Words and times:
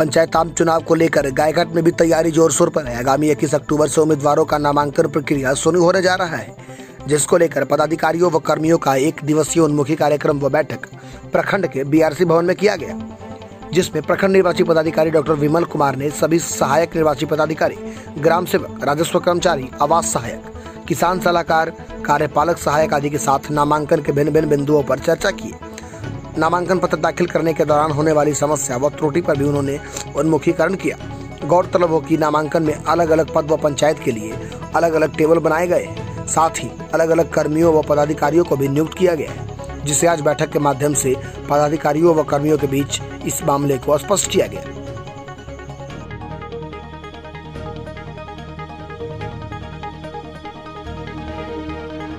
पंचायत 0.00 0.36
आम 0.36 0.50
चुनाव 0.50 0.82
को 0.82 0.94
लेकर 0.94 1.28
गायघाट 1.30 1.72
में 1.74 1.82
भी 1.84 1.90
तैयारी 1.92 2.30
ज़ोर 2.30 2.52
शोर 2.52 2.68
पर 2.68 2.84
है। 2.84 2.96
आगामी 2.98 3.30
इक्कीस 3.30 3.54
अक्टूबर 3.54 3.88
से 3.88 4.00
उम्मीदवारों 4.00 4.44
का 4.44 4.58
नामांकन 4.58 5.08
प्रक्रिया 5.08 5.52
शुरू 5.54 5.82
होने 5.82 6.00
जा 6.02 6.14
रहा 6.14 6.36
है, 6.36 6.54
जिसको 7.08 7.36
लेकर 7.38 7.64
पदाधिकारियों 7.64 8.30
व 8.32 8.38
कर्मियों 8.40 8.78
का 8.78 8.94
एक 8.98 9.20
दिवसीय 9.24 9.62
उन्मुखी 9.62 9.94
कार्यक्रम 9.96 10.38
व 10.38 10.48
बैठक 10.48 10.86
प्रखंड 11.32 11.66
के 11.66 11.84
बीआरसी 11.84 12.24
भवन 12.24 12.44
में 12.44 12.56
किया 12.56 12.76
गया, 12.76 12.98
जिसमें 13.72 14.02
प्रखंड 14.02 14.32
निर्वाची 14.32 14.64
पदाधिकारी 14.64 15.10
डॉक्टर 15.10 15.32
विमल 15.34 15.64
कुमार 15.66 15.96
ने 15.96 16.10
सभी 16.12 16.38
सहायक 16.40 16.96
निर्वाची 16.96 17.26
पदाधिकारी, 17.26 17.76
ग्राम 18.18 18.44
सेवक, 18.46 18.84
राजस्व 18.84 19.18
कर्मचारी, 19.20 19.70
आवास 19.82 20.12
सहायक, 20.12 20.52
किसान 20.88 21.20
सलाहकार, 21.20 21.72
कार्यपालक 22.06 22.58
सहायक 22.58 22.94
आदि 22.94 23.10
के 23.10 23.18
साथ 23.20 23.50
नामांकन 23.50 24.02
के 24.02 24.12
भिन्न 24.12 24.30
भिन्न 24.30 24.48
बिंदुओं 24.48 24.82
पर 24.82 24.98
चर्चा 25.00 25.30
की। 25.32 25.54
नामांकन 26.40 26.78
पत्र 26.78 26.96
दाखिल 26.96 27.26
करने 27.26 27.52
के 27.54 27.64
दौरान 27.64 27.90
होने 27.90 28.12
वाली 28.12 28.34
समस्या 28.34 28.76
व 28.76 28.88
त्रुटि 28.90 29.20
पर 29.20 29.36
भी 29.38 29.44
उन्होंने 29.44 29.78
उन्मुखीकरण 30.16 30.74
किया। 30.74 30.96
गौरतलब 31.46 31.90
हो 31.90 32.00
कि 32.00 32.16
नामांकन 32.18 32.62
में 32.62 32.74
अलग 32.74 33.10
अलग 33.10 33.32
पद 33.34 33.50
व 33.50 33.56
पंचायत 33.56 33.98
के 33.98 34.12
लिए 34.12 34.32
अलग 34.74 34.92
अलग 34.92 35.16
टेबल 35.16 35.38
बनाए 35.38 35.66
गए। 35.66 35.88
साथ 36.28 36.62
ही 36.62 36.70
अलग 36.94 37.10
अलग 37.10 37.30
कर्मियों 37.30 37.74
व 37.74 37.82
पदाधिकारियों 37.82 38.44
को 38.44 38.56
भी 38.56 38.68
नियुक्त 38.68 38.96
किया 38.98 39.14
गया 39.14 39.30
है, 39.30 39.84
जिसे 39.84 40.06
आज 40.06 40.20
बैठक 40.20 40.52
के 40.52 40.58
माध्यम 40.58 40.94
से 40.94 41.14
पदाधिकारियों 41.50 42.14
व 42.14 42.24
कर्मियों 42.24 42.58
के 42.58 42.66
बीच 42.66 43.00
इस 43.26 43.42
मामले 43.44 43.78
को 43.78 43.98
स्पष्ट 43.98 44.30
किया 44.30 44.46
गया। 44.46 44.79